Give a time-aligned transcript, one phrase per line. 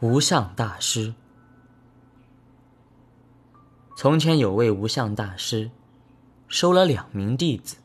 [0.00, 1.14] 无相大师。
[3.96, 5.70] 从前有位无相大师，
[6.48, 7.76] 收了两名弟子，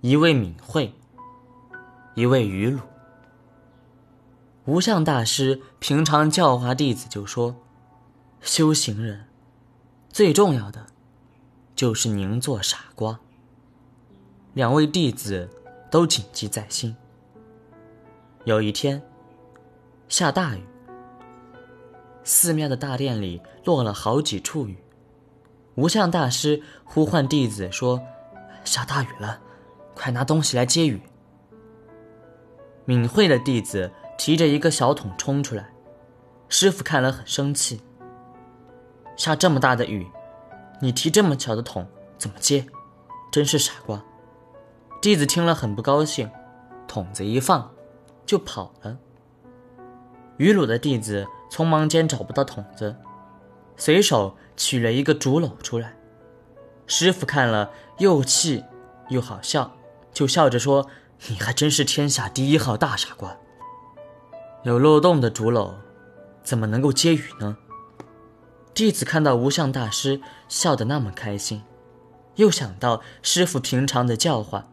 [0.00, 0.92] 一位敏慧，
[2.14, 2.80] 一位愚鲁。
[4.64, 7.54] 无相大师平常教化弟子就说
[8.42, 9.28] ：“修行人
[10.08, 10.86] 最重要的
[11.76, 13.20] 就是宁做傻瓜。”
[14.52, 15.48] 两位弟子
[15.90, 16.96] 都谨记在心。
[18.44, 19.00] 有一天，
[20.08, 20.62] 下大雨，
[22.24, 24.76] 寺庙的大殿里落了好几处雨。
[25.74, 28.00] 无相大师呼唤弟子说
[28.64, 29.40] ：“下大雨了，
[29.94, 31.00] 快拿东西来接雨。”
[32.84, 33.92] 敏慧的弟子。
[34.18, 35.68] 提着一个小桶冲出来，
[36.48, 37.82] 师傅看了很生气。
[39.14, 40.06] 下这么大的雨，
[40.80, 41.86] 你提这么小的桶
[42.16, 42.66] 怎么接？
[43.30, 44.02] 真是傻瓜！
[45.02, 46.30] 弟子听了很不高兴，
[46.88, 47.70] 桶子一放，
[48.24, 48.96] 就跑了。
[50.38, 52.96] 愚鲁的弟子匆忙间找不到桶子，
[53.76, 55.96] 随手取了一个竹篓出来。
[56.86, 58.64] 师傅看了又气
[59.08, 59.76] 又好笑，
[60.12, 60.88] 就笑着说
[61.28, 63.36] ：“你还真是天下第一号大傻瓜。”
[64.62, 65.74] 有漏洞的竹篓，
[66.42, 67.56] 怎么能够接雨呢？
[68.74, 71.62] 弟子看到无相大师笑得那么开心，
[72.34, 74.68] 又想到师傅平常的教化，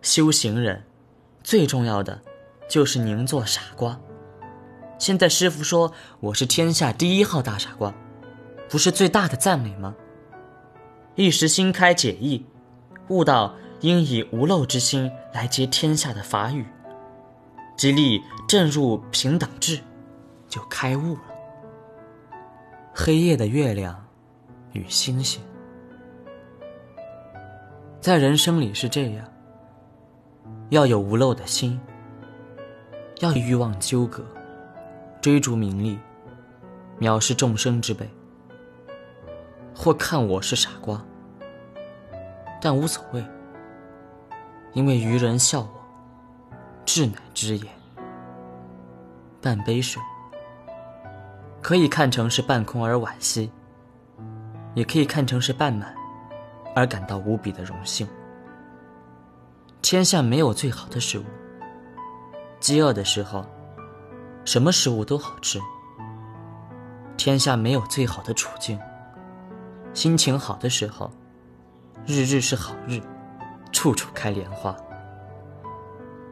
[0.00, 0.84] 修行人
[1.42, 2.22] 最重要的
[2.68, 4.00] 就是宁做傻瓜。
[5.04, 7.92] 现在师傅说我是天下第一号大傻瓜，
[8.70, 9.94] 不是最大的赞美吗？
[11.14, 12.42] 一时心开解意，
[13.08, 16.64] 悟到应以无漏之心来接天下的法语。
[17.76, 19.78] 即力正入平等智，
[20.48, 21.24] 就开悟了。
[22.94, 24.02] 黑夜的月亮
[24.72, 25.42] 与星星，
[28.00, 29.30] 在人生里是这样：
[30.70, 31.78] 要有无漏的心，
[33.20, 34.24] 要欲望纠葛，
[35.24, 35.98] 追逐名利，
[37.00, 38.06] 藐视众生之辈，
[39.74, 41.02] 或看我是傻瓜，
[42.60, 43.24] 但无所谓，
[44.74, 45.70] 因为愚人笑我。
[46.84, 47.64] 智乃知也。
[49.40, 49.98] 半杯水，
[51.62, 53.50] 可以看成是半空而惋惜，
[54.74, 55.94] 也可以看成是半满，
[56.76, 58.06] 而感到无比的荣幸。
[59.80, 61.24] 天下没有最好的食物。
[62.60, 63.42] 饥饿的时候，
[64.44, 65.60] 什么食物都好吃。
[67.16, 68.78] 天下没有最好的处境。
[69.94, 71.10] 心情好的时候，
[72.06, 73.00] 日日是好日，
[73.70, 74.76] 处处开莲花。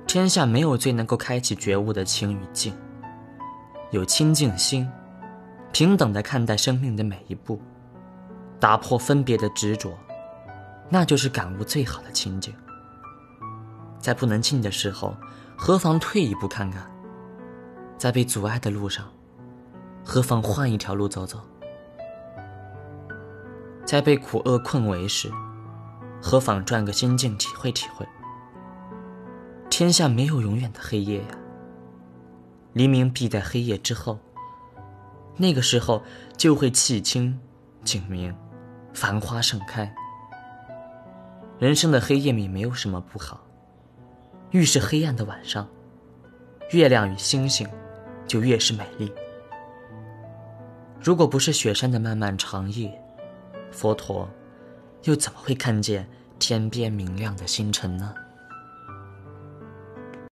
[0.06, 2.76] 天下没有最能够开启觉悟的清与净，
[3.92, 4.90] 有清净心，
[5.72, 7.62] 平等的看待生命的每一步，
[8.58, 9.96] 打破分别的执着，
[10.90, 12.52] 那就是感悟最好的情景。
[14.00, 15.16] 在不能进的时候，
[15.56, 16.82] 何妨退一步看看；
[18.02, 19.08] 在被阻碍的路上，
[20.04, 21.38] 何妨换一条路走走；
[23.86, 25.30] 在被苦厄困围时，
[26.20, 28.04] 何妨转个心境体会体会。
[29.70, 31.28] 天下没有永远的黑夜呀。
[32.72, 34.18] 黎明必在黑夜之后。
[35.36, 36.02] 那个时候
[36.36, 37.38] 就会气清、
[37.84, 38.34] 景明，
[38.92, 39.94] 繁花盛开。
[41.60, 43.46] 人生的黑夜里没有什么不好。
[44.50, 45.68] 越是黑暗的晚上，
[46.72, 47.64] 月亮与星星
[48.32, 49.12] 就越是美丽。
[50.98, 52.90] 如果不是雪山的漫漫长夜，
[53.70, 54.26] 佛陀
[55.02, 58.14] 又怎么会看见天边明亮的星辰呢？